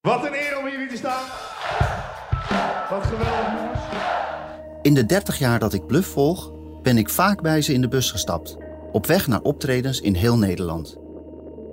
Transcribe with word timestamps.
Wat 0.00 0.24
een 0.26 0.34
eer 0.34 0.58
om 0.58 0.66
hier 0.66 0.88
te 0.88 0.96
staan. 0.96 1.24
Wat 2.90 3.04
geweldig 3.04 3.52
jongens. 3.54 3.80
In 4.82 4.94
de 4.94 5.06
30 5.06 5.38
jaar 5.38 5.58
dat 5.58 5.72
ik 5.72 5.86
Bluff 5.86 6.08
volg, 6.08 6.52
ben 6.82 6.98
ik 6.98 7.08
vaak 7.08 7.42
bij 7.42 7.62
ze 7.62 7.72
in 7.72 7.80
de 7.80 7.88
bus 7.88 8.10
gestapt. 8.10 8.56
Op 8.92 9.06
weg 9.06 9.26
naar 9.26 9.40
optredens 9.40 10.00
in 10.00 10.14
heel 10.14 10.38
Nederland. 10.38 10.96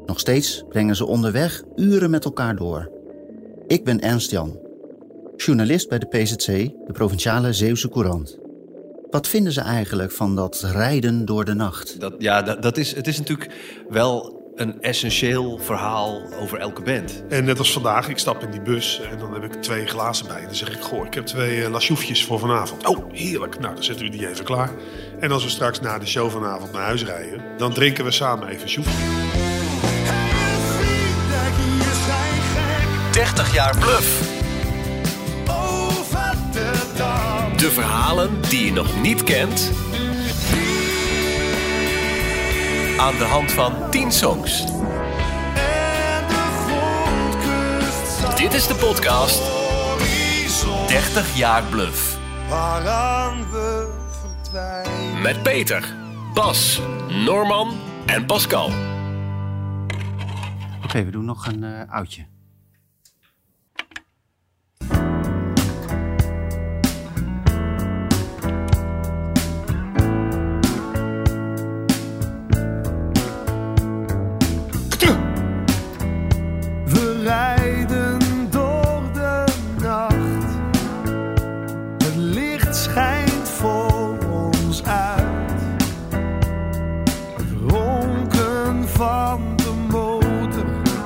Nog 0.05 0.19
steeds 0.19 0.63
brengen 0.69 0.95
ze 0.95 1.05
onderweg 1.05 1.63
uren 1.75 2.09
met 2.09 2.25
elkaar 2.25 2.55
door. 2.55 2.91
Ik 3.67 3.83
ben 3.83 4.01
Ernst 4.01 4.31
Jan, 4.31 4.59
journalist 5.35 5.89
bij 5.89 5.99
de 5.99 6.07
PZC, 6.07 6.45
de 6.85 6.91
Provinciale 6.93 7.53
Zeeuwse 7.53 7.89
Courant. 7.89 8.39
Wat 9.09 9.27
vinden 9.27 9.51
ze 9.51 9.61
eigenlijk 9.61 10.11
van 10.11 10.35
dat 10.35 10.61
rijden 10.61 11.25
door 11.25 11.45
de 11.45 11.53
nacht? 11.53 11.99
Dat, 11.99 12.13
ja, 12.17 12.41
dat, 12.41 12.61
dat 12.61 12.77
is, 12.77 12.95
het 12.95 13.07
is 13.07 13.17
natuurlijk 13.17 13.51
wel 13.89 14.36
een 14.57 14.81
essentieel 14.81 15.57
verhaal 15.57 16.21
over 16.39 16.59
elke 16.59 16.81
band. 16.81 17.23
En 17.29 17.45
net 17.45 17.59
als 17.59 17.73
vandaag, 17.73 18.09
ik 18.09 18.17
stap 18.17 18.43
in 18.43 18.51
die 18.51 18.61
bus 18.61 19.01
en 19.11 19.17
dan 19.17 19.33
heb 19.33 19.43
ik 19.43 19.61
twee 19.61 19.85
glazen 19.85 20.27
bij. 20.27 20.41
Dan 20.41 20.55
zeg 20.55 20.69
ik, 20.69 20.81
goh, 20.81 21.05
ik 21.05 21.13
heb 21.13 21.25
twee 21.25 21.57
uh, 21.57 21.67
lasjoefjes 21.69 22.25
voor 22.25 22.39
vanavond. 22.39 22.87
Oh, 22.87 23.13
heerlijk. 23.13 23.59
Nou, 23.59 23.73
dan 23.73 23.83
zetten 23.83 24.05
we 24.05 24.11
die 24.11 24.29
even 24.29 24.45
klaar. 24.45 24.69
En 25.19 25.31
als 25.31 25.43
we 25.43 25.49
straks 25.49 25.79
na 25.79 25.99
de 25.99 26.05
show 26.05 26.31
vanavond 26.31 26.71
naar 26.71 26.83
huis 26.83 27.03
rijden, 27.03 27.41
dan 27.57 27.73
drinken 27.73 28.03
we 28.03 28.11
samen 28.11 28.47
even 28.47 28.69
sjoefje. 28.69 28.91
30 33.11 33.53
jaar 33.53 33.77
Bluff. 33.77 34.35
De 37.57 37.71
verhalen 37.71 38.41
die 38.49 38.65
je 38.65 38.71
nog 38.71 39.01
niet 39.01 39.23
kent. 39.23 39.71
Aan 42.97 43.17
de 43.17 43.23
hand 43.23 43.51
van 43.51 43.89
10 43.89 44.11
songs. 44.11 44.65
Dit 48.35 48.53
is 48.53 48.67
de 48.67 48.75
podcast 48.79 49.41
30 50.87 51.37
jaar 51.37 51.63
Bluff. 51.63 52.19
Waaraan 52.49 53.49
we 53.51 53.87
verdwijnen. 54.21 55.21
Met 55.21 55.43
Peter, 55.43 55.95
Bas, 56.33 56.81
Norman 57.25 57.75
en 58.05 58.25
Pascal. 58.25 58.71
Oké, 60.83 61.03
we 61.03 61.11
doen 61.11 61.25
nog 61.25 61.47
een 61.47 61.63
uh, 61.63 61.81
oudje. 61.89 62.25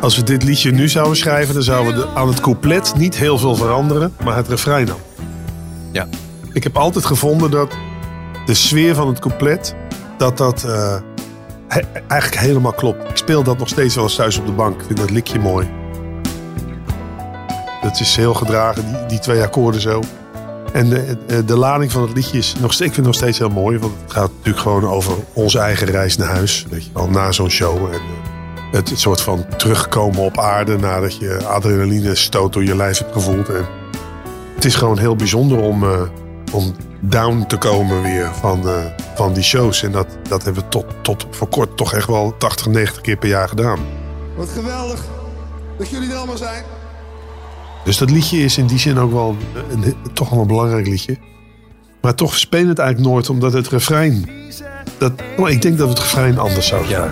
Als 0.02 0.16
we 0.16 0.24
dit 0.24 0.44
liedje 0.44 0.72
nu 0.72 0.90
zouden 0.90 1.18
schrijven, 1.18 1.54
dan 1.54 1.64
zouden 1.64 1.96
we 1.96 2.08
aan 2.14 2.28
het 2.28 2.40
couplet 2.40 2.94
niet 2.98 3.16
heel 3.18 3.38
veel 3.38 3.56
veranderen, 3.56 4.14
maar 4.24 4.36
het 4.36 4.48
refrein 4.48 4.86
dan. 4.86 4.98
Ja. 5.92 6.08
Ik 6.54 6.64
heb 6.64 6.78
altijd 6.78 7.06
gevonden 7.06 7.52
dat 7.52 7.74
de 8.46 8.54
sfeer 8.54 8.96
van 8.96 9.08
het 9.08 9.20
couplet, 9.20 9.76
dat 10.18 10.38
dat 10.38 10.64
eh, 10.64 10.96
he- 11.68 11.82
eigenlijk 12.08 12.42
helemaal 12.42 12.74
klopt. 12.74 13.10
Ik 13.10 13.18
speel 13.18 13.44
dat 13.44 13.58
nog 13.58 13.68
steeds 13.68 13.96
wel 13.96 14.04
eens 14.04 14.16
thuis 14.16 14.38
op 14.38 14.46
de 14.46 14.52
bank. 14.52 14.80
Ik 14.80 14.86
vind 14.86 15.00
dat 15.00 15.10
likje 15.10 15.40
mooi. 15.40 15.70
Dat 17.82 18.00
is 18.00 18.16
heel 18.16 18.34
gedragen, 18.34 18.86
die, 18.86 19.06
die 19.06 19.20
twee 19.20 19.42
akkoorden 19.42 19.82
zo. 19.82 20.02
En 20.74 20.90
de, 20.90 21.18
de, 21.28 21.46
de 21.46 21.58
lading 21.58 21.92
van 21.92 22.02
het 22.02 22.14
liedje 22.14 22.38
is 22.38 22.56
nog 22.60 22.74
steeds, 22.74 22.90
ik 22.90 22.96
vind 22.96 22.96
het 22.96 23.06
nog 23.06 23.16
steeds 23.16 23.38
heel 23.38 23.62
mooi. 23.62 23.78
Want 23.80 23.94
het 24.04 24.14
gaat 24.14 24.30
natuurlijk 24.36 24.64
gewoon 24.64 24.88
over 24.88 25.14
onze 25.34 25.60
eigen 25.60 25.88
reis 25.88 26.18
naar 26.18 26.28
huis. 26.30 26.66
Weet 26.70 26.86
je 26.86 26.90
wel, 26.94 27.10
na 27.10 27.32
zo'n 27.32 27.50
show. 27.50 27.86
En, 27.86 27.94
eh, 27.94 28.00
het, 28.72 28.92
soort 28.96 29.22
van 29.22 29.46
terugkomen 29.58 30.20
op 30.20 30.38
aarde 30.38 30.78
nadat 30.78 31.18
je 31.18 31.46
adrenaline 31.46 32.16
stoot 32.16 32.54
door 32.54 32.64
je 32.64 32.76
lijf 32.76 32.98
hebt 32.98 33.14
gevoeld. 33.14 33.50
En 33.50 33.66
het 34.56 34.66
is 34.66 34.76
gewoon 34.76 34.98
heel 34.98 35.16
bijzonder 35.16 35.60
om, 35.60 35.84
eh, 35.84 36.02
om 36.52 36.76
down 37.00 37.44
te 37.48 37.58
komen 37.58 38.02
weer 38.02 38.30
van, 38.40 38.68
eh, 38.68 38.76
van 39.16 39.34
die 39.34 39.44
shows. 39.44 39.84
En 39.84 39.92
dat, 39.92 40.08
dat 40.30 40.44
hebben 40.44 40.64
we 40.64 40.70
tot, 40.70 40.86
tot 41.02 41.26
voor 41.30 41.48
kort 41.48 41.78
toch 41.78 41.94
echt 41.94 42.08
wel 42.08 42.36
80, 42.38 42.66
90 42.68 43.02
keer 43.02 43.18
per 43.18 43.30
jaar 43.30 43.48
gedaan. 43.50 43.80
Wat 44.36 44.50
geweldig 44.50 45.00
dat 45.78 45.90
jullie 45.90 46.10
er 46.12 46.16
allemaal 46.18 46.38
zijn. 46.38 46.64
Dus 47.84 47.98
dat 47.98 48.10
liedje 48.10 48.38
is 48.44 48.58
in 48.58 48.68
die 48.68 48.80
zin 48.80 48.98
ook 49.00 49.12
wel 49.12 49.36
een, 49.72 49.84
een- 49.84 49.96
toch 50.14 50.30
wel 50.30 50.40
een 50.40 50.48
belangrijk 50.48 50.88
liedje. 50.88 51.18
Maar 52.02 52.16
toch 52.16 52.38
spelen 52.38 52.68
het 52.70 52.80
eigenlijk 52.80 53.10
nooit, 53.14 53.30
omdat 53.30 53.54
het 53.54 53.68
refrein... 53.68 54.30
Dat, 54.98 55.12
oh, 55.38 55.50
ik 55.50 55.62
denk 55.62 55.78
dat 55.78 55.90
het 55.90 56.00
refrein 56.00 56.40
anders 56.40 56.68
zou 56.68 56.86
zijn. 56.86 57.12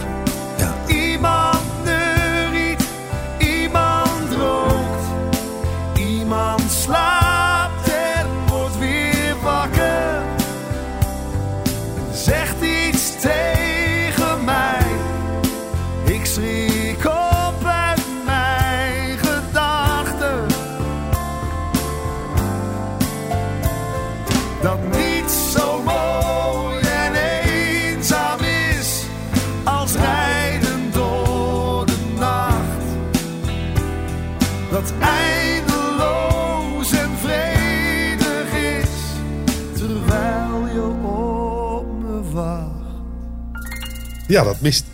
Ja, 44.30 44.44
dat 44.44 44.62
mist. 44.62 44.86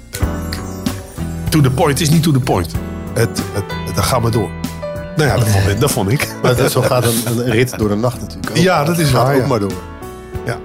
To 1.49 1.61
the 1.61 1.71
point 1.71 2.01
is 2.01 2.09
niet 2.09 2.23
to 2.23 2.31
the 2.31 2.39
point. 2.39 2.71
Het, 3.13 3.41
het, 3.53 3.63
het, 3.85 3.95
dan 3.95 4.03
gaan 4.03 4.23
we 4.23 4.29
door. 4.29 4.49
Nou 5.15 5.29
ja, 5.29 5.37
dat 5.37 5.47
vond 5.47 5.67
ik. 5.67 5.79
Dat 5.79 5.91
vond 5.91 6.11
ik. 6.11 6.35
Maar 6.41 6.55
dat, 6.55 6.71
zo 6.71 6.81
gaat 6.81 7.05
een, 7.05 7.27
een 7.27 7.51
rit 7.51 7.77
door 7.77 7.89
de 7.89 7.95
nacht 7.95 8.21
natuurlijk 8.21 8.49
ook. 8.49 8.57
Ja, 8.57 8.83
dat 8.83 8.97
is 8.97 9.09
gaat 9.09 9.23
waar, 9.23 9.35
ook 9.35 9.41
ja. 9.41 9.47
maar 9.47 9.59
door. 9.59 9.73
Ja. 10.45 10.59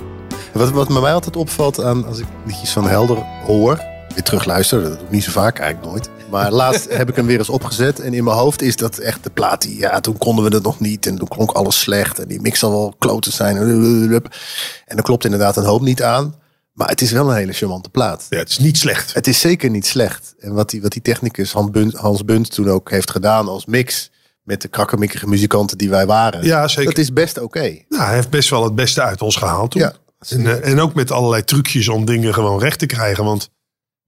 Wat, 0.52 0.70
wat 0.70 0.88
mij 0.88 1.12
altijd 1.12 1.36
opvalt 1.36 1.82
aan, 1.82 2.06
als 2.06 2.18
ik 2.18 2.26
liedjes 2.46 2.70
van 2.70 2.88
Helder 2.88 3.16
hoor, 3.46 3.80
weer 4.14 4.22
terugluister, 4.22 4.82
dat 4.82 4.92
doe 4.92 5.06
ik 5.06 5.10
niet 5.10 5.24
zo 5.24 5.30
vaak, 5.30 5.58
eigenlijk 5.58 5.92
nooit. 5.92 6.10
Maar 6.30 6.52
laatst 6.62 6.96
heb 6.96 7.08
ik 7.08 7.16
hem 7.16 7.26
weer 7.26 7.38
eens 7.38 7.48
opgezet 7.48 8.00
en 8.00 8.14
in 8.14 8.24
mijn 8.24 8.36
hoofd 8.36 8.62
is 8.62 8.76
dat 8.76 8.98
echt 8.98 9.24
de 9.24 9.30
plaat 9.30 9.62
die, 9.62 9.78
ja, 9.78 10.00
toen 10.00 10.18
konden 10.18 10.44
we 10.44 10.54
het 10.54 10.64
nog 10.64 10.80
niet 10.80 11.06
en 11.06 11.18
toen 11.18 11.28
klonk 11.28 11.50
alles 11.50 11.80
slecht 11.80 12.18
en 12.18 12.28
die 12.28 12.40
mix 12.40 12.58
zal 12.58 12.70
wel 12.70 12.94
kloten 12.98 13.32
zijn. 13.32 13.56
En 13.56 14.96
er 14.96 15.02
klopt 15.02 15.24
inderdaad 15.24 15.56
een 15.56 15.64
hoop 15.64 15.80
niet 15.80 16.02
aan, 16.02 16.34
maar 16.80 16.88
het 16.88 17.00
is 17.00 17.10
wel 17.10 17.30
een 17.30 17.36
hele 17.36 17.52
charmante 17.52 17.90
plaat. 17.90 18.26
Ja, 18.30 18.38
het 18.38 18.48
is 18.48 18.58
niet 18.58 18.78
slecht. 18.78 19.14
Het 19.14 19.26
is 19.26 19.40
zeker 19.40 19.70
niet 19.70 19.86
slecht. 19.86 20.34
En 20.38 20.54
wat 20.54 20.70
die, 20.70 20.82
wat 20.82 20.92
die 20.92 21.02
technicus 21.02 21.52
Hans 21.52 21.70
Bunt, 21.70 21.94
Hans 21.94 22.24
Bunt 22.24 22.50
toen 22.50 22.68
ook 22.70 22.90
heeft 22.90 23.10
gedaan 23.10 23.48
als 23.48 23.66
mix 23.66 24.10
met 24.42 24.62
de 24.62 24.68
krakkemikkige 24.68 25.26
muzikanten 25.26 25.78
die 25.78 25.90
wij 25.90 26.06
waren. 26.06 26.44
Ja, 26.44 26.68
zeker. 26.68 26.84
Dat 26.84 26.98
is 26.98 27.12
best 27.12 27.38
oké. 27.40 27.78
Nou, 27.88 28.04
hij 28.04 28.14
heeft 28.14 28.30
best 28.30 28.50
wel 28.50 28.64
het 28.64 28.74
beste 28.74 29.02
uit 29.02 29.22
ons 29.22 29.36
gehaald 29.36 29.70
toen. 29.70 29.80
Ja. 29.80 29.92
En, 30.28 30.46
eh, 30.46 30.70
en 30.70 30.80
ook 30.80 30.94
met 30.94 31.10
allerlei 31.10 31.44
trucjes 31.44 31.88
om 31.88 32.04
dingen 32.04 32.34
gewoon 32.34 32.60
recht 32.60 32.78
te 32.78 32.86
krijgen. 32.86 33.24
Want 33.24 33.50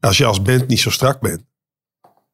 als 0.00 0.18
je 0.18 0.24
als 0.24 0.42
band 0.42 0.66
niet 0.66 0.80
zo 0.80 0.90
strak 0.90 1.20
bent. 1.20 1.42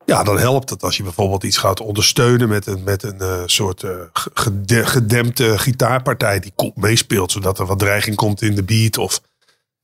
Ja, 0.05 0.23
dan 0.23 0.39
helpt 0.39 0.71
het 0.71 0.83
als 0.83 0.97
je 0.97 1.03
bijvoorbeeld 1.03 1.45
iets 1.45 1.57
gaat 1.57 1.81
ondersteunen 1.81 2.49
met 2.49 2.67
een, 2.67 2.83
met 2.83 3.03
een 3.03 3.21
eh, 3.21 3.43
soort 3.47 3.83
eh, 3.83 3.91
ge- 4.13 4.31
gede- 4.35 4.87
gedempte 4.87 5.59
gitaarpartij 5.59 6.41
die 6.41 6.53
meespeelt. 6.75 7.33
Zodat 7.33 7.59
er 7.59 7.67
wat 7.67 7.79
dreiging 7.79 8.17
komt 8.17 8.43
in 8.43 8.55
de 8.55 8.63
beat. 8.63 8.99
Of, 8.99 9.21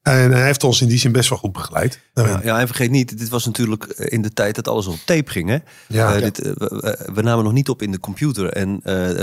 en 0.04 0.32
hij 0.32 0.44
heeft 0.44 0.64
ons 0.64 0.80
in 0.80 0.88
die 0.88 0.98
zin 0.98 1.12
best 1.12 1.28
wel 1.28 1.38
goed 1.38 1.52
begeleid. 1.52 2.00
Ja, 2.14 2.40
ja, 2.44 2.60
en 2.60 2.66
vergeet 2.66 2.90
niet, 2.90 3.18
dit 3.18 3.28
was 3.28 3.44
natuurlijk 3.46 3.84
eh, 3.84 4.12
in 4.12 4.22
de 4.22 4.32
tijd 4.32 4.54
dat 4.54 4.68
alles 4.68 4.86
op 4.86 4.96
tape 5.04 5.30
ging. 5.30 5.48
Hè? 5.48 5.58
Ja. 5.88 6.08
Eh, 6.14 6.18
Ja. 6.18 6.24
dit, 6.24 6.38
eh, 6.42 6.52
we, 7.14 7.22
namen 7.22 7.44
nog 7.44 7.52
niet 7.52 7.68
op 7.68 7.82
in 7.82 7.90
de 7.92 8.00
computer. 8.00 8.48
En 8.48 8.80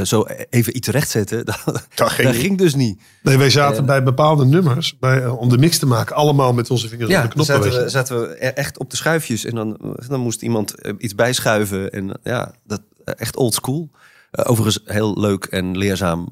zo 0.07 0.25
even 0.49 0.75
iets 0.75 0.87
rechtzetten, 0.87 1.45
dat, 1.45 1.85
dat, 1.95 2.11
ging 2.11 2.57
dus 2.57 2.75
niet. 2.75 3.01
Nee, 3.23 3.37
wij 3.37 3.49
zaten 3.49 3.77
En- 3.77 3.85
bij 3.85 4.03
bepaalde 4.03 4.45
nummers 4.45 4.97
bij, 4.99 5.27
om 5.27 5.49
de 5.49 5.57
mix 5.57 5.77
te 5.77 5.85
maken. 5.85 6.15
Allemaal 6.15 6.53
met 6.53 6.69
onze 6.69 6.87
vingers 6.87 7.09
op 7.09 7.15
Ja, 7.15 7.21
de 7.21 7.27
knoppen. 7.27 7.55
zaten 7.55 7.71
we, 7.77 7.83
je. 7.83 7.89
zaten 7.89 8.19
we 8.21 8.35
e- 8.45 8.47
echt 8.47 8.77
op 8.77 8.89
de 8.89 8.95
schuifjes. 8.95 9.45
En 9.45 9.55
dan, 9.55 9.95
dan 10.07 10.19
moest 10.19 10.41
iemand 10.41 10.73
iets 10.97 11.15
bijschuiven. 11.15 11.89
En 11.91 12.19
ja, 12.23 12.53
dat, 12.63 12.81
echt 13.05 13.35
old 13.35 13.53
school. 13.53 13.89
Overigens 14.31 14.79
heel 14.85 15.19
leuk 15.19 15.45
en 15.45 15.77
leerzaam 15.77 16.27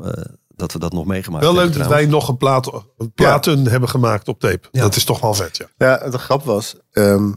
dat 0.59 0.71
we 0.71 0.79
dat 0.79 0.93
nog 0.93 1.05
meegemaakt 1.05 1.43
Wel 1.43 1.53
leuk 1.53 1.61
hebben 1.63 1.79
dat 1.79 1.89
wij 1.89 2.05
nog 2.05 2.27
een 2.27 2.37
plaat, 2.37 2.71
platen 3.15 3.67
hebben 3.67 3.89
gemaakt 3.89 4.27
op 4.27 4.39
tape. 4.39 4.67
Ja. 4.71 4.81
Dat 4.81 4.95
is 4.95 5.03
toch 5.03 5.19
wel 5.19 5.33
vet, 5.33 5.57
ja. 5.57 5.65
Ja, 5.77 6.09
de 6.09 6.17
grap 6.17 6.43
was, 6.43 6.75
ehm, 6.91 7.31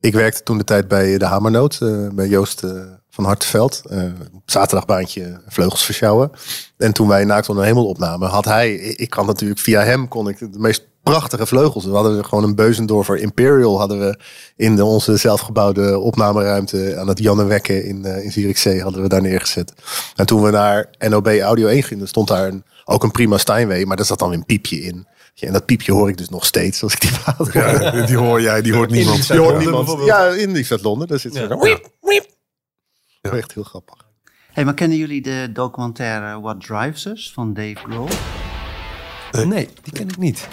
ik 0.00 0.12
werkte 0.12 0.42
toen 0.42 0.58
de 0.58 0.64
tijd 0.64 0.88
bij 0.88 1.18
de 1.18 1.24
Hamernoot, 1.24 1.78
eh, 1.80 2.08
bij 2.12 2.28
Joost 2.28 2.62
eh, 2.62 2.70
van 3.10 3.24
Hartenveld. 3.24 3.82
Eh, 3.88 4.02
zaterdagbaantje 4.44 5.40
vleugels 5.46 5.84
versjouwen. 5.84 6.30
En 6.76 6.92
toen 6.92 7.08
wij 7.08 7.24
Naakt 7.24 7.48
onder 7.48 7.64
de 7.64 7.70
Hemel 7.70 7.86
opnamen, 7.86 8.28
had 8.28 8.44
hij... 8.44 8.74
Ik 8.74 9.10
kan 9.10 9.26
natuurlijk 9.26 9.60
via 9.60 9.82
hem 9.82 10.08
kon 10.08 10.28
ik 10.28 10.38
de 10.38 10.58
meest 10.58 10.87
prachtige 11.10 11.46
vleugels. 11.46 11.84
We 11.84 11.90
hadden 11.90 12.24
gewoon 12.24 12.44
een 12.44 12.54
Beuzendorfer 12.54 13.16
Imperial 13.18 13.78
hadden 13.78 13.98
we 13.98 14.18
in 14.56 14.76
de, 14.76 14.84
onze 14.84 15.16
zelfgebouwde 15.16 15.98
opnameruimte 15.98 16.96
aan 16.98 17.08
het 17.08 17.18
Janne 17.18 17.44
Wekke 17.44 17.84
in, 17.84 18.06
uh, 18.06 18.24
in 18.24 18.32
Zierikzee 18.32 18.82
hadden 18.82 19.02
we 19.02 19.08
daar 19.08 19.22
neergezet. 19.22 19.72
En 20.16 20.26
toen 20.26 20.42
we 20.42 20.50
naar 20.50 20.90
NOB 21.08 21.26
Audio 21.26 21.66
1 21.66 21.82
gingen, 21.82 22.08
stond 22.08 22.28
daar 22.28 22.48
een, 22.48 22.64
ook 22.84 23.02
een 23.02 23.10
prima 23.10 23.38
Steinway, 23.38 23.84
maar 23.84 23.96
daar 23.96 24.06
zat 24.06 24.18
dan 24.18 24.32
een 24.32 24.44
piepje 24.44 24.80
in. 24.80 25.06
En 25.38 25.52
dat 25.52 25.66
piepje 25.66 25.92
hoor 25.92 26.08
ik 26.08 26.16
dus 26.16 26.28
nog 26.28 26.44
steeds 26.44 26.82
als 26.82 26.92
ik 26.92 27.00
die 27.00 27.10
praat. 27.10 27.52
Ja, 27.52 28.06
die 28.06 28.16
hoor 28.16 28.40
jij, 28.40 28.62
die 28.62 28.74
hoort 28.74 28.90
niemand. 28.90 29.28
Die 29.28 29.38
hoort 29.38 29.52
Ja. 29.52 29.58
niemand. 29.58 30.04
Ja, 30.04 30.26
in 30.26 30.52
die 30.52 30.64
stad 30.64 30.82
Londen. 30.82 31.08
Daar 31.08 31.18
zit 31.18 31.34
ze. 31.34 31.58
Wiep, 31.60 31.88
wiep. 32.00 32.26
Echt 33.20 33.52
heel 33.54 33.62
grappig. 33.62 33.94
Hey, 34.52 34.64
maar 34.64 34.74
kennen 34.74 34.98
jullie 34.98 35.22
de 35.22 35.50
documentaire 35.52 36.40
What 36.40 36.60
Drives 36.60 37.06
Us 37.06 37.32
van 37.34 37.54
Dave 37.54 37.74
Grohl? 37.74 38.08
Nee, 39.32 39.68
die 39.82 39.92
ken 39.92 40.08
ik 40.08 40.16
niet. 40.16 40.48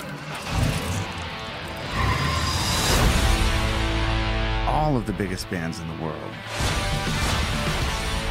All 4.68 4.95
of 4.95 5.06
the 5.06 5.13
biggest 5.18 5.50
bands 5.50 5.77
in 5.80 5.86
the 5.86 5.98
world 6.00 6.33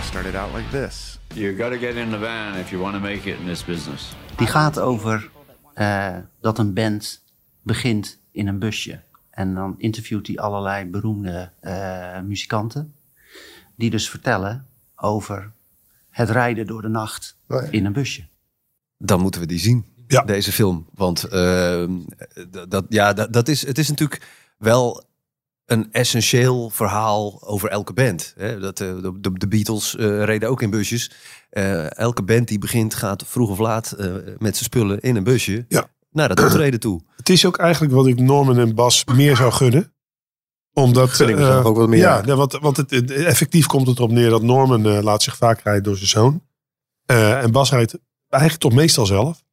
started 0.05 0.35
out 0.35 0.55
like 0.55 0.69
this. 0.71 1.19
You 1.35 1.57
got 1.57 1.71
to 1.73 1.79
get 1.79 1.95
in 1.95 2.11
the 2.11 2.19
van 2.19 2.57
if 2.57 2.71
you 2.71 2.83
want 2.83 2.95
to 2.95 3.01
make 3.01 3.31
it 3.31 3.39
in 3.39 3.47
this 3.47 3.65
business. 3.65 4.15
Die 4.37 4.47
gaat 4.47 4.79
over 4.79 5.31
eh, 5.75 6.17
dat 6.41 6.59
een 6.59 6.73
band 6.75 7.23
begint 7.63 8.19
in 8.31 8.47
een 8.49 8.59
busje. 8.59 9.01
En 9.31 9.55
dan 9.55 9.75
interviewt 9.79 10.27
hij 10.27 10.37
allerlei 10.39 10.85
beroemde 10.85 11.51
eh, 11.61 12.21
muzikanten. 12.21 12.95
Die 13.77 13.91
dus 13.91 14.11
vertellen 14.11 14.67
over 14.97 15.51
het 16.11 16.31
rijden 16.31 16.67
door 16.67 16.83
de 16.83 16.89
nacht 16.89 17.37
Oh 17.49 17.63
ja. 17.63 17.71
in 17.71 17.85
een 17.85 17.93
busje. 17.93 18.25
Dan 18.99 19.21
moeten 19.21 19.41
we 19.41 19.47
die 19.47 19.59
zien, 19.59 19.85
Ja. 20.07 20.23
deze 20.23 20.53
film. 20.53 20.87
Want 20.95 21.25
eh, 21.25 21.85
d- 22.51 22.71
dat, 22.71 22.85
ja, 22.89 23.13
dat, 23.13 23.33
dat 23.33 23.49
is, 23.49 23.67
het 23.67 23.79
is 23.79 23.89
natuurlijk 23.89 24.27
wel 24.59 25.05
een 25.65 25.93
essentieel 25.93 26.71
verhaal 26.71 27.43
over 27.43 27.69
elke 27.69 27.93
band. 27.93 28.35
Hè? 28.37 28.59
Dat, 28.59 28.81
eh, 28.81 28.95
de, 29.21 29.49
Beatles 29.49 29.97
eh, 29.97 30.23
reden 30.25 30.49
ook 30.49 30.63
in 30.63 30.71
busjes. 30.71 31.11
Eh, 31.51 31.99
elke 31.99 32.23
band 32.23 32.49
die 32.49 32.59
begint 32.59 32.95
gaat 32.95 33.25
vroeg 33.27 33.51
of 33.51 33.59
laat 33.59 33.95
met 34.39 34.57
zijn 34.57 34.65
spullen 34.65 35.01
in 35.01 35.17
een 35.17 35.25
busje 35.25 35.65
Ja. 35.69 35.87
naar 36.11 36.29
dat 36.29 36.41
optreden 36.41 36.81
toe. 36.81 37.01
Het 37.17 37.29
is 37.29 37.47
ook 37.47 37.57
eigenlijk 37.59 37.93
wat 37.93 38.07
ik 38.07 38.21
Norman 38.21 38.59
en 38.59 38.75
Bas 38.75 39.05
meer 39.05 39.37
zou 39.37 39.53
gunnen. 39.53 39.93
Omdat, 40.73 41.09
Gun 41.11 41.29
ik 41.29 41.39
ook 41.67 41.77
wat 41.77 41.89
meer. 41.89 41.99
Ja, 41.99 42.23
ja, 42.25 42.35
want, 42.35 42.53
want 42.53 42.77
het, 42.77 43.11
effectief 43.11 43.67
komt 43.67 43.87
het 43.87 43.99
erop 43.99 44.11
neer 44.11 44.31
dat 44.31 44.43
Norman 44.43 45.03
laat 45.03 45.23
zich 45.23 45.37
vaak 45.37 45.61
rijden 45.61 45.83
door 45.83 45.97
zijn 45.97 46.09
zoon. 46.09 46.43
En 47.07 47.51
Bas 47.53 47.71
rijdt 47.71 47.99
eigenlijk 48.29 48.63
toch 48.63 48.73
meestal 48.73 49.07
zelf. 49.07 49.44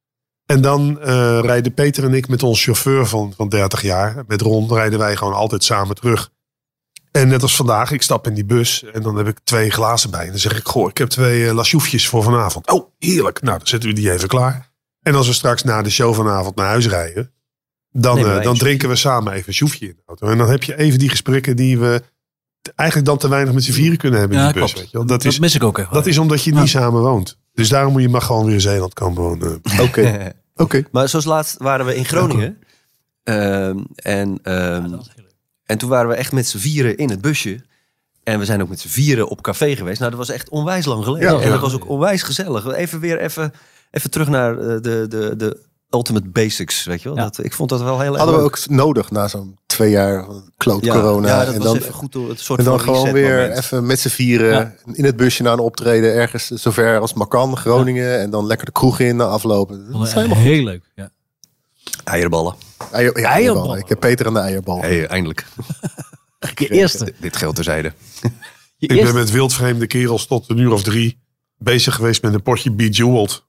En 0.52 0.60
dan 0.60 1.00
eh, 1.00 1.38
rijden 1.40 1.74
Peter 1.74 2.04
en 2.04 2.14
ik 2.14 2.28
met 2.28 2.42
ons 2.42 2.64
chauffeur 2.64 3.06
van, 3.06 3.32
van 3.36 3.48
30 3.48 3.82
jaar. 3.82 4.24
Met 4.26 4.40
Ron 4.40 4.74
rijden 4.74 4.98
wij 4.98 5.16
gewoon 5.16 5.34
altijd 5.34 5.64
samen 5.64 5.94
terug. 5.94 6.30
En 7.10 7.28
net 7.28 7.42
als 7.42 7.56
vandaag, 7.56 7.90
ik 7.90 8.02
stap 8.02 8.26
in 8.26 8.34
die 8.34 8.44
bus 8.44 8.84
en 8.92 9.02
dan 9.02 9.16
heb 9.16 9.28
ik 9.28 9.38
twee 9.44 9.70
glazen 9.70 10.10
bij. 10.10 10.24
En 10.24 10.30
dan 10.30 10.38
zeg 10.38 10.56
ik, 10.56 10.66
goh, 10.66 10.88
ik 10.88 10.98
heb 10.98 11.08
twee 11.08 11.40
uh, 11.40 11.52
lasjoefjes 11.52 12.08
voor 12.08 12.22
vanavond. 12.22 12.70
Oh, 12.70 12.88
heerlijk. 12.98 13.42
Nou, 13.42 13.58
dan 13.58 13.66
zetten 13.66 13.88
we 13.88 13.94
die 13.94 14.12
even 14.12 14.28
klaar. 14.28 14.70
En 15.02 15.14
als 15.14 15.26
we 15.26 15.32
straks 15.32 15.62
na 15.62 15.82
de 15.82 15.90
show 15.90 16.14
vanavond 16.14 16.56
naar 16.56 16.66
huis 16.66 16.88
rijden, 16.88 17.32
dan, 17.90 18.18
eh, 18.18 18.42
dan 18.42 18.56
drinken 18.56 18.88
we 18.88 18.96
samen 18.96 19.32
even 19.32 19.48
een 19.48 19.54
sjoefje 19.54 19.86
in 19.86 19.94
de 19.96 20.02
auto. 20.06 20.26
En 20.26 20.38
dan 20.38 20.50
heb 20.50 20.62
je 20.62 20.78
even 20.78 20.98
die 20.98 21.08
gesprekken 21.08 21.56
die 21.56 21.78
we 21.78 22.02
eigenlijk 22.74 23.08
dan 23.08 23.18
te 23.18 23.28
weinig 23.28 23.54
met 23.54 23.64
z'n 23.64 23.72
vieren 23.72 23.98
kunnen 23.98 24.20
hebben 24.20 24.38
in 24.38 24.44
Ja, 24.44 24.52
die 24.52 24.62
bus. 24.62 24.72
Weet 24.72 24.90
je 24.90 24.96
wel. 24.96 25.06
Dat, 25.06 25.22
Dat 25.22 25.32
is, 25.32 25.38
mis 25.38 25.54
ik 25.54 25.62
ook 25.62 25.78
echt. 25.78 25.92
dat 25.92 26.06
is 26.06 26.18
omdat 26.18 26.44
je 26.44 26.54
niet 26.54 26.68
samen 26.68 27.00
woont. 27.00 27.38
Dus 27.52 27.68
daarom 27.68 27.92
moet 27.92 28.02
je 28.02 28.08
maar 28.08 28.22
gewoon 28.22 28.44
weer 28.44 28.54
in 28.54 28.60
Zeeland 28.60 28.94
komen 28.94 29.22
wonen. 29.22 29.60
Oké. 29.80 30.32
Oké. 30.62 30.82
Maar 30.90 31.08
zoals 31.08 31.24
laatst 31.24 31.56
waren 31.58 31.86
we 31.86 31.94
in 31.96 32.04
Groningen. 32.04 32.58
Ehm, 33.22 33.78
en, 33.94 34.38
ehm, 34.42 34.94
en 35.64 35.78
toen 35.78 35.88
waren 35.88 36.08
we 36.08 36.14
echt 36.14 36.32
met 36.32 36.46
z'n 36.46 36.58
vieren 36.58 36.96
in 36.96 37.10
het 37.10 37.20
busje. 37.20 37.60
En 38.22 38.38
we 38.38 38.44
zijn 38.44 38.62
ook 38.62 38.68
met 38.68 38.80
z'n 38.80 38.88
vieren 38.88 39.28
op 39.28 39.42
café 39.42 39.76
geweest. 39.76 39.98
Nou, 39.98 40.10
dat 40.10 40.18
was 40.18 40.28
echt 40.30 40.48
onwijs 40.48 40.84
lang 40.84 41.04
geleden. 41.04 41.28
Ja. 41.32 41.38
en 41.38 41.44
Ja. 41.44 41.50
dat 41.50 41.60
was 41.60 41.74
ook 41.74 41.88
onwijs 41.88 42.22
gezellig. 42.22 42.72
Even 42.72 43.00
weer 43.00 43.18
even, 43.20 43.52
even 43.90 44.10
terug 44.10 44.28
naar 44.28 44.58
eh, 44.58 44.66
de, 44.66 45.06
de, 45.08 45.34
de 45.36 45.60
ultimate 45.94 46.28
basics, 46.28 46.84
weet 46.84 47.02
je 47.02 47.08
wel. 47.08 47.18
Ja. 47.18 47.22
Dat, 47.22 47.44
ik 47.44 47.52
vond 47.52 47.68
dat 47.68 47.82
wel 47.82 48.00
heel 48.00 48.10
erg 48.10 48.16
Hadden 48.16 48.36
we 48.36 48.42
ook 48.42 48.68
nodig 48.68 49.10
na 49.10 49.28
zo'n 49.28 49.58
twee 49.66 49.90
jaar 49.90 50.26
kloot 50.56 50.84
ja, 50.84 50.92
corona. 50.92 51.28
Ja, 51.28 51.44
dat 51.44 51.54
en 51.54 51.60
was 51.60 51.66
dan, 51.66 51.76
even 51.76 51.92
goed 51.92 52.12
door 52.12 52.28
het 52.28 52.40
soort 52.40 52.58
en 52.58 52.64
dan 52.64 52.80
van 52.80 52.94
gewoon 52.94 53.12
weer 53.12 53.50
even 53.50 53.86
met 53.86 54.00
z'n 54.00 54.08
vieren 54.08 54.76
in 54.92 55.04
het 55.04 55.16
busje 55.16 55.42
naar 55.42 55.52
een 55.52 55.58
optreden. 55.58 56.14
Ergens 56.14 56.46
zover 56.46 56.98
als 56.98 57.14
maar 57.14 57.26
kan, 57.26 57.56
Groningen. 57.56 58.18
En 58.20 58.30
dan 58.30 58.46
lekker 58.46 58.66
de 58.66 58.72
kroeg 58.72 58.98
in 58.98 59.16
na 59.16 59.24
aflopen. 59.24 59.92
Dat 59.92 60.06
is 60.06 60.12
helemaal 60.12 60.36
goed. 60.36 60.44
heel 60.44 60.64
leuk. 60.64 60.84
Ja. 60.94 61.10
Eierballen. 62.04 62.54
Eier, 62.92 63.20
ja, 63.20 63.28
eierballen. 63.30 63.78
Ik 63.78 63.88
heb 63.88 64.00
Peter 64.00 64.26
aan 64.26 64.34
de 64.34 64.40
eierbal. 64.40 64.80
Hey, 64.80 65.06
eindelijk. 65.06 65.46
Je 66.54 66.68
eerste. 66.68 67.04
Dit- 67.04 67.14
Dit 67.20 67.36
geldt 67.36 67.54
terzijde. 67.54 67.92
Je 68.76 68.88
Ik 68.88 69.02
ben 69.04 69.14
met 69.14 69.30
wildvreemde 69.30 69.86
kerels 69.86 70.26
tot 70.26 70.50
een 70.50 70.58
uur 70.58 70.72
of 70.72 70.82
drie 70.82 71.18
bezig 71.58 71.94
geweest 71.94 72.22
met 72.22 72.34
een 72.34 72.42
potje 72.42 72.72
Bejeweled. 72.72 73.44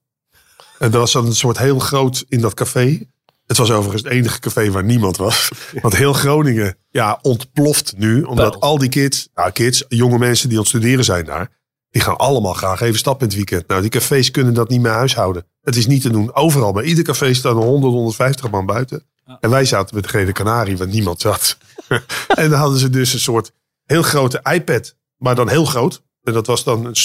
En 0.79 0.91
dat 0.91 0.99
was 0.99 1.11
dan 1.11 1.25
een 1.25 1.35
soort 1.35 1.57
heel 1.57 1.79
groot 1.79 2.25
in 2.29 2.41
dat 2.41 2.53
café. 2.53 3.07
Het 3.45 3.57
was 3.57 3.71
overigens 3.71 4.03
het 4.03 4.11
enige 4.11 4.39
café 4.39 4.71
waar 4.71 4.83
niemand 4.83 5.17
was. 5.17 5.49
Want 5.81 5.95
heel 5.95 6.13
Groningen 6.13 6.77
ja, 6.89 7.19
ontploft 7.21 7.93
nu. 7.97 8.23
Omdat 8.23 8.53
Wel. 8.53 8.61
al 8.61 8.77
die 8.77 8.89
kids, 8.89 9.29
nou 9.33 9.51
kids, 9.51 9.83
jonge 9.87 10.17
mensen 10.17 10.49
die 10.49 10.57
aan 10.57 10.63
het 10.63 10.73
studeren 10.73 11.03
zijn 11.05 11.25
daar. 11.25 11.49
Die 11.89 12.01
gaan 12.01 12.17
allemaal 12.17 12.53
graag 12.53 12.81
even 12.81 12.99
stappen 12.99 13.21
in 13.21 13.27
het 13.27 13.35
weekend. 13.35 13.67
Nou, 13.67 13.81
die 13.81 13.89
cafés 13.89 14.31
kunnen 14.31 14.53
dat 14.53 14.69
niet 14.69 14.81
meer 14.81 14.91
huishouden. 14.91 15.45
Het 15.61 15.75
is 15.75 15.87
niet 15.87 16.01
te 16.01 16.09
doen. 16.09 16.35
Overal, 16.35 16.71
bij 16.71 16.83
ieder 16.83 17.03
café 17.03 17.33
staan 17.33 17.57
er 17.57 17.63
100, 17.63 17.93
150 17.93 18.49
man 18.49 18.65
buiten. 18.65 19.03
En 19.39 19.49
wij 19.49 19.65
zaten 19.65 19.95
met 19.95 20.03
de 20.03 20.09
Gele 20.09 20.31
Canarie, 20.31 20.77
waar 20.77 20.87
niemand 20.87 21.21
zat. 21.21 21.57
en 22.27 22.49
dan 22.49 22.59
hadden 22.59 22.79
ze 22.79 22.89
dus 22.89 23.13
een 23.13 23.19
soort 23.19 23.51
heel 23.85 24.01
grote 24.01 24.39
iPad. 24.53 24.95
Maar 25.17 25.35
dan 25.35 25.49
heel 25.49 25.65
groot. 25.65 26.03
En 26.23 26.33
dat 26.33 26.47
was 26.47 26.63
dan 26.63 26.85
een 26.85 26.95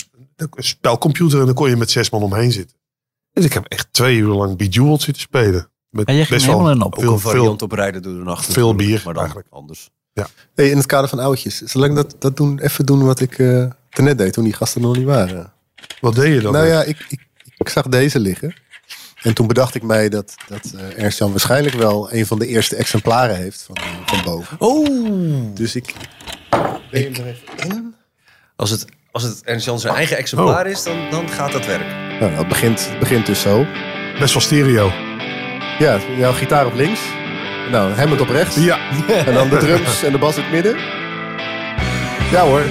spelcomputer. 0.56 1.41
En 1.41 1.47
dan 1.47 1.55
kon 1.55 1.69
je 1.69 1.76
met 1.76 1.91
zes 1.91 2.11
man 2.11 2.23
omheen 2.23 2.53
zitten. 2.53 2.76
Dus 3.38 3.46
ik 3.46 3.52
heb 3.52 3.64
echt 3.64 3.88
twee 3.90 4.17
uur 4.17 4.35
lang 4.35 4.56
Bejeweled 4.56 5.02
zitten 5.02 5.23
spelen. 5.23 5.70
Met 5.90 6.06
En 6.06 6.14
jij 6.14 6.25
ging 6.25 6.37
best 6.37 6.50
helemaal 6.50 6.70
in 6.70 6.82
op. 6.82 6.94
Veel, 6.94 7.12
een 7.12 7.19
veel, 7.19 7.31
variant 7.31 7.62
op 7.62 7.73
rijden 7.73 8.02
door 8.02 8.12
de 8.12 8.23
nacht. 8.23 8.52
veel 8.52 8.75
bier 8.75 9.00
Maar 9.05 9.14
dan 9.14 9.23
eigenlijk. 9.23 9.49
anders. 9.50 9.90
Hey, 10.55 10.70
in 10.70 10.76
het 10.76 10.87
kader 10.87 11.08
van 11.08 11.19
oudjes. 11.19 11.56
Zal 11.56 11.85
ik 11.85 11.94
dat, 11.94 12.17
dat 12.19 12.37
doen, 12.37 12.58
even 12.58 12.87
doen 12.87 13.05
wat 13.05 13.20
ik 13.20 13.38
eh 13.38 13.67
net 13.94 14.19
deed 14.19 14.32
toen 14.32 14.44
die 14.44 14.52
gasten 14.52 14.81
nog 14.81 14.96
niet 14.96 15.05
waren? 15.05 15.52
Wat 16.00 16.14
deed 16.14 16.35
je 16.35 16.40
dan? 16.40 16.52
nou 16.52 16.67
ja, 16.67 16.82
ik, 16.82 17.06
ik, 17.08 17.26
ik 17.58 17.69
zag 17.69 17.88
deze 17.88 18.21
liggen. 18.21 18.54
En 19.23 19.35
toen 19.35 19.47
bedacht 19.47 19.75
ik 19.75 19.83
mij 19.83 20.09
dat, 20.09 20.35
dat 20.49 20.73
eh, 20.76 21.02
Ernst 21.02 21.18
Jan 21.18 21.30
waarschijnlijk 21.30 21.75
wel 21.75 22.12
een 22.12 22.26
van 22.26 22.38
de 22.38 22.47
eerste 22.47 22.76
exemplaren 22.76 23.37
heeft 23.37 23.62
van, 23.62 23.76
van 24.07 24.23
boven. 24.25 24.57
Oh! 24.61 25.54
Dus 25.54 25.75
ik... 25.76 25.95
Deed 26.90 27.16
hem 27.16 27.26
er 27.26 27.30
even 27.30 27.76
in. 27.76 27.95
Als 28.57 28.71
het, 28.71 28.85
als 29.11 29.23
het 29.23 29.42
Ernst 29.45 29.64
Jan 29.64 29.80
zijn 29.80 29.95
eigen 29.95 30.16
exemplaar 30.16 30.64
Oh. 30.64 30.71
is, 30.71 30.83
dan, 30.83 31.11
dan 31.11 31.28
gaat 31.28 31.52
dat 31.52 31.66
werken. 31.66 32.08
Nou, 32.20 32.34
dat 32.34 32.48
begint, 32.48 32.88
het 32.88 32.98
begint 32.98 33.26
dus 33.26 33.40
zo. 33.40 33.66
Best 34.18 34.32
wel 34.32 34.42
stereo. 34.42 34.92
Ja, 35.78 35.98
jouw 36.16 36.32
gitaar 36.32 36.66
op 36.66 36.75
links. 36.75 37.00
Nou, 37.70 37.92
Hammond 37.92 38.20
op 38.20 38.28
rechts. 38.28 38.56
Ja. 38.56 38.78
En 39.26 39.34
dan 39.34 39.48
de 39.48 39.56
drums 39.56 40.02
en 40.02 40.12
de 40.12 40.18
bas 40.18 40.37
in 40.37 40.42
het 40.42 40.52
midden. 40.52 40.76
Ja 42.30 42.40
hoor. 42.40 42.62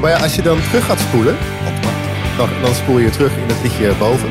Maar 0.00 0.10
ja, 0.10 0.16
als 0.16 0.34
je 0.34 0.42
dan 0.42 0.58
terug 0.62 0.84
gaat 0.84 1.00
spoelen, 1.00 1.36
dan, 2.36 2.48
dan 2.62 2.74
spoel 2.74 2.98
je 2.98 3.10
terug 3.10 3.32
in 3.36 3.48
het 3.48 3.62
liedje 3.62 3.92
boven. 3.98 4.28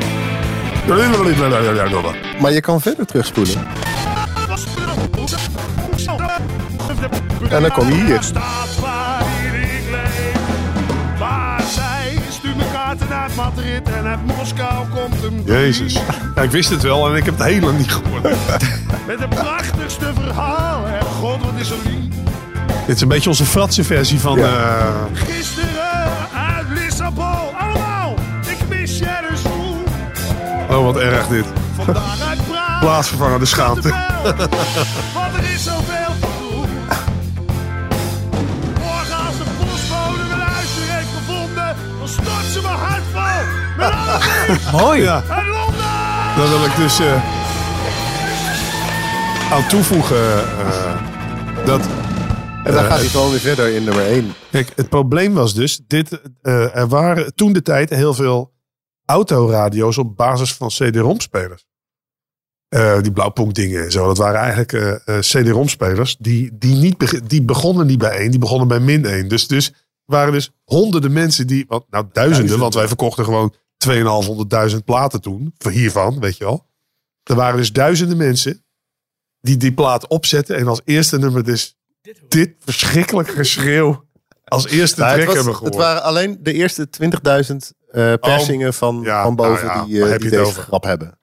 Maar 2.40 2.52
je 2.52 2.62
kan 2.62 2.82
verder 2.82 3.06
terugspoelen. 3.06 3.68
En 7.50 7.62
dan 7.62 7.72
kom 7.72 7.88
je 7.88 7.94
hier. 7.94 8.20
Naar 13.20 13.30
Madrid 13.36 13.90
en 13.90 14.06
uit 14.06 14.26
Moskou 14.26 14.88
komt 14.96 15.24
een 15.24 15.44
brief. 15.44 15.56
Jezus. 15.56 15.94
Ja, 16.36 16.42
ik 16.42 16.52
wist 16.52 16.70
het 16.70 16.82
wel 16.82 17.10
en 17.10 17.16
ik 17.16 17.26
heb 17.26 17.38
het 17.38 17.48
helemaal 17.48 17.72
niet 17.74 17.92
gehoord. 17.92 18.24
Met 19.08 19.20
het 19.20 19.30
prachtigste 19.30 20.12
verhaal. 20.22 20.86
En 20.88 21.06
god, 21.06 21.44
wat 21.44 21.54
is 21.58 21.70
er 21.70 21.78
lief. 21.86 22.16
Dit 22.86 22.96
is 22.96 23.02
een 23.02 23.08
beetje 23.08 23.30
onze 23.30 23.46
Franse 23.46 23.84
versie 23.84 24.20
van... 24.20 24.38
Ja. 24.40 24.46
eh, 24.78 24.86
Gisteren 25.14 26.10
uit 26.34 26.66
Lissabon. 26.70 27.58
Allemaal, 27.60 28.16
ik 28.48 28.58
mis 28.70 28.98
je 28.98 29.28
zoen. 29.44 29.78
oh, 30.78 30.84
wat 30.84 30.98
erg 30.98 31.28
dit. 31.28 31.46
Vandaag 31.76 32.22
uit 32.30 32.48
Praag. 32.48 32.80
Plaatsvervangende 32.80 33.46
schaamte. 33.46 33.94
Mooi. 44.82 45.02
Ja, 45.02 45.24
dan 46.38 46.50
wil 46.50 46.66
ik 46.66 46.76
dus 46.76 47.00
eh, 47.00 47.24
aan 49.52 49.68
toevoegen 49.68 50.38
eh, 50.38 51.66
dat 51.66 51.82
En 52.64 52.74
dan 52.74 52.84
gaat 52.84 53.00
hij 53.00 53.08
gewoon 53.08 53.30
weer 53.30 53.40
verder 53.40 53.76
in 53.76 53.84
nummer 53.84 54.06
1. 54.06 54.34
Kijk, 54.52 54.72
het 54.76 54.90
probleem 54.90 55.34
was 55.34 55.54
dus, 55.54 55.80
dit, 55.88 56.22
eh, 56.42 56.76
er 56.76 56.88
waren 56.88 57.36
toen 57.36 57.54
de 57.54 57.62
tijd 57.62 57.90
heel 57.90 58.14
veel 58.14 58.54
autoradio's 59.06 59.98
op 59.98 60.16
basis 60.16 60.54
van 60.54 60.68
CD-ROM-spelers. 60.68 61.70
Eh, 62.70 63.02
die 63.02 63.12
blauwpunkt 63.12 63.56
dingen 63.56 63.84
en 63.84 63.92
zo. 63.92 64.06
Dat 64.06 64.18
waren 64.18 64.40
eigenlijk 64.40 64.74
eh, 64.74 64.92
eh, 65.06 65.20
CD-ROM-spelers. 65.20 66.18
Die, 66.20 66.58
die, 66.58 66.76
niet 66.76 67.30
die 67.30 67.44
begonnen 67.44 67.88
niet 67.88 67.98
bij 67.98 68.18
één, 68.18 68.32
die 68.32 68.40
begonnen 68.40 68.68
bij 68.68 68.80
min 68.80 69.06
1. 69.06 69.28
Dus, 69.28 69.48
dus 69.48 69.74
waren 70.06 70.34
dus 70.34 70.52
honderden 70.64 71.14
mensen 71.14 71.48
die, 71.48 71.66
wat, 71.68 71.86
nou 71.90 72.06
duizenden, 72.12 72.60
want 72.60 72.74
wij 72.74 72.88
verkochten 72.88 73.26
gewoon 73.26 73.54
2500 73.80 74.86
platen 74.86 75.22
toen. 75.22 75.54
Hiervan, 75.72 76.20
weet 76.20 76.38
je 76.38 76.44
wel. 76.44 76.68
Er 77.24 77.36
waren 77.36 77.58
dus 77.58 77.72
duizenden 77.72 78.18
mensen 78.18 78.64
die 79.42 79.58
die 79.58 79.74
plaat 79.74 80.08
opzetten. 80.08 80.58
En 80.58 80.68
als 80.68 80.82
eerste 80.86 81.20
nummer 81.20 81.44
dus 81.44 81.78
dit 82.28 82.54
verschrikkelijk 82.60 83.30
geschreeuw 83.30 84.08
als 84.46 84.68
eerste 84.68 85.00
Nou, 85.00 85.12
track 85.14 85.28
het, 85.28 85.36
was- 85.36 85.36
hebben 85.36 85.54
het 85.54 85.62
gehoord. 85.64 85.76
waren 85.76 86.04
alleen 86.04 86.38
de 86.42 86.54
eerste 86.54 86.88
20.000 86.90 87.74
eh, 87.92 88.14
persingen 88.20 88.74
van, 88.74 89.02
ja, 89.04 89.24
van 89.24 89.36
boven 89.36 89.66
nou 89.66 89.78
ja, 89.80 89.86
die, 89.86 89.96
eh, 89.96 90.02
die 90.02 90.08
je 90.08 90.14
het 90.14 90.22
deze 90.22 90.40
over? 90.40 90.64
grap 90.64 90.84
hebben. 90.84 91.20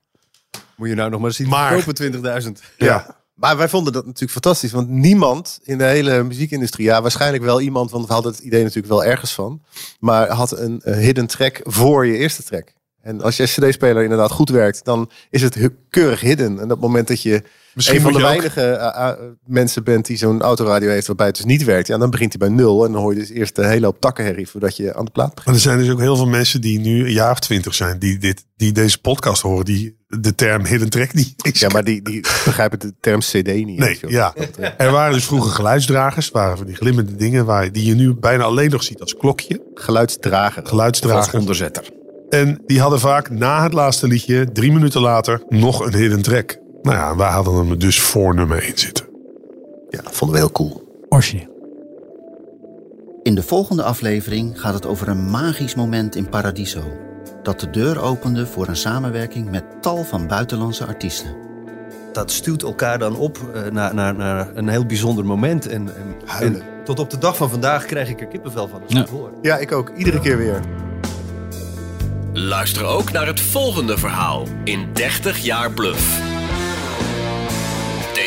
Moet 0.76 0.88
je 0.88 0.94
nou 0.94 1.10
nog 1.10 1.20
maar 1.20 1.32
zien. 1.32 1.48
Maar- 1.48 1.74
Kopen 1.74 1.94
20.000. 1.94 2.62
ja. 2.76 3.24
Maar 3.36 3.56
wij 3.56 3.68
vonden 3.68 3.92
dat 3.92 4.04
natuurlijk 4.04 4.32
fantastisch. 4.32 4.72
Want 4.72 4.88
niemand 4.88 5.60
in 5.62 5.78
de 5.78 5.84
hele 5.84 6.22
muziekindustrie... 6.22 6.86
Ja, 6.86 7.02
waarschijnlijk 7.02 7.44
wel 7.44 7.60
iemand, 7.60 7.90
want 7.90 8.06
we 8.06 8.12
hadden 8.12 8.32
het 8.32 8.40
idee 8.40 8.60
natuurlijk 8.60 8.88
wel 8.88 9.04
ergens 9.04 9.34
van. 9.34 9.62
Maar 10.00 10.28
had 10.28 10.58
een, 10.58 10.80
eh, 10.80 10.96
hidden 10.96 11.26
track 11.26 11.60
voor 11.62 12.06
je 12.06 12.16
eerste 12.16 12.42
track. 12.42 12.72
En 13.02 13.20
als 13.20 13.36
je 13.36 13.44
cd-speler 13.44 14.02
inderdaad 14.02 14.30
goed 14.30 14.48
werkt... 14.48 14.84
dan 14.84 15.10
is 15.30 15.42
het 15.42 15.70
keurig 15.90 16.20
hidden. 16.20 16.60
En 16.60 16.68
het 16.68 16.80
moment 16.80 17.08
dat 17.08 17.22
je 17.22 17.42
Misschien 17.76 17.96
een 17.96 18.02
van 18.02 18.12
de 18.12 18.18
ook- 18.18 18.24
weinige 18.24 18.60
eh, 18.62 19.08
eh, 19.08 19.18
mensen 19.46 19.84
bent... 19.84 20.06
die 20.06 20.16
zo'n 20.16 20.42
autoradio 20.42 20.88
heeft 20.88 21.06
waarbij 21.06 21.26
het 21.26 21.36
dus 21.36 21.44
niet 21.44 21.64
werkt... 21.64 21.86
Ja, 21.86 21.98
dan 21.98 22.10
begint 22.10 22.36
hij 22.38 22.48
bij 22.48 22.56
nul. 22.56 22.84
En 22.84 22.92
dan 22.92 23.00
hoor 23.00 23.12
je 23.12 23.18
dus 23.18 23.30
eerst 23.30 23.58
een 23.58 23.68
hele 23.68 23.86
hoop 23.86 24.00
takkenherrie... 24.00 24.48
voordat 24.48 24.76
je 24.76 24.94
aan 24.94 25.04
de 25.04 25.10
plaat 25.10 25.34
begint. 25.34 25.46
Maar 25.46 25.54
er 25.54 25.60
zijn 25.60 25.78
dus 25.78 25.90
ook 25.90 26.00
heel 26.00 26.16
veel 26.16 26.26
mensen 26.26 26.60
die 26.60 26.78
nu 26.78 27.04
een 27.04 27.12
jaar 27.12 27.30
of 27.30 27.38
twintig 27.38 27.74
zijn, 27.74 27.98
die, 27.98 28.18
dit, 28.18 28.44
die 28.56 28.72
deze 28.72 29.00
podcast 29.00 29.42
horen, 29.42 29.64
die 29.64 29.96
de 30.06 30.34
term 30.34 30.64
hidden 30.64 30.88
track 30.90 31.12
niet 31.14 31.34
eens 31.44 31.60
Ja, 31.60 31.68
maar 31.68 31.84
die, 31.84 32.02
die 32.02 32.20
begrijpen 32.20 32.78
de 32.78 32.94
term 33.00 33.20
cd 33.20 33.54
niet. 33.54 33.78
Nee, 33.78 33.98
ja. 34.06 34.34
Er 34.76 34.90
waren 34.90 35.12
dus 35.12 35.24
vroeger 35.24 35.50
geluidsdragers, 35.50 36.30
waren 36.30 36.56
van 36.56 36.66
die 36.66 36.76
glimmende 36.76 37.16
dingen 37.16 37.44
waar, 37.44 37.72
die 37.72 37.84
je 37.84 37.94
nu 37.94 38.14
bijna 38.14 38.44
alleen 38.44 38.70
nog 38.70 38.82
ziet 38.82 39.00
als 39.00 39.16
klokje. 39.16 39.60
Geluidsdrager. 39.74 40.60
Als 40.60 40.70
Geluidsdragers. 40.70 41.34
onderzetter. 41.34 41.84
En 42.28 42.62
die 42.66 42.80
hadden 42.80 43.00
vaak 43.00 43.30
na 43.30 43.62
het 43.62 43.72
laatste 43.72 44.06
liedje, 44.06 44.52
drie 44.52 44.72
minuten 44.72 45.00
later, 45.00 45.42
nog 45.48 45.84
een 45.86 45.94
hidden 45.94 46.22
track. 46.22 46.64
Nou 46.86 46.98
ja, 46.98 47.16
wij 47.16 47.30
hadden 47.30 47.54
hem 47.54 47.78
dus 47.78 48.00
voor 48.00 48.34
nummer 48.34 48.62
1 48.62 48.78
zitten. 48.78 49.06
Ja, 49.90 50.02
dat 50.02 50.12
vonden 50.12 50.36
we 50.36 50.42
heel 50.42 50.52
cool. 50.52 51.04
Origineel. 51.08 51.54
In 53.22 53.34
de 53.34 53.42
volgende 53.42 53.82
aflevering 53.82 54.60
gaat 54.60 54.74
het 54.74 54.86
over 54.86 55.08
een 55.08 55.30
magisch 55.30 55.74
moment 55.74 56.16
in 56.16 56.28
Paradiso. 56.28 56.82
Dat 57.42 57.60
de 57.60 57.70
deur 57.70 58.00
opende 58.00 58.46
voor 58.46 58.68
een 58.68 58.76
samenwerking 58.76 59.50
met 59.50 59.64
tal 59.80 60.04
van 60.04 60.26
buitenlandse 60.26 60.86
artiesten. 60.86 61.36
Dat 62.12 62.30
stuwt 62.30 62.62
elkaar 62.62 62.98
dan 62.98 63.16
op 63.16 63.38
eh, 63.54 63.62
naar, 63.70 63.94
naar, 63.94 64.14
naar 64.14 64.50
een 64.54 64.68
heel 64.68 64.86
bijzonder 64.86 65.24
moment. 65.24 65.66
En, 65.66 65.96
en, 65.96 66.14
Huilen. 66.24 66.60
en 66.60 66.84
tot 66.84 66.98
op 66.98 67.10
de 67.10 67.18
dag 67.18 67.36
van 67.36 67.50
vandaag 67.50 67.84
krijg 67.84 68.08
ik 68.08 68.20
er 68.20 68.26
kippenvel 68.26 68.68
van. 68.68 68.82
Als 68.82 68.94
ik 68.94 69.08
Ja. 69.08 69.16
Ja, 69.42 69.56
ik 69.56 69.72
ook. 69.72 69.90
Iedere 69.96 70.20
keer 70.20 70.36
weer. 70.36 70.60
Luister 72.32 72.84
ook 72.84 73.12
naar 73.12 73.26
het 73.26 73.40
volgende 73.40 73.98
verhaal 73.98 74.46
in 74.64 74.88
30 74.92 75.38
jaar 75.38 75.70
bluff. 75.70 76.25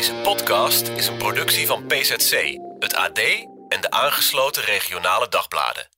Deze 0.00 0.14
podcast 0.14 0.88
is 0.88 1.06
een 1.06 1.16
productie 1.16 1.66
van 1.66 1.86
PZC, 1.86 2.58
het 2.78 2.94
AD 2.94 3.18
en 3.68 3.80
de 3.80 3.90
aangesloten 3.90 4.62
regionale 4.62 5.28
dagbladen. 5.28 5.88